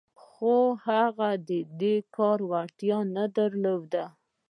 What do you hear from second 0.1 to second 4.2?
خو هغه د دې کار وړتيا نه درلوده.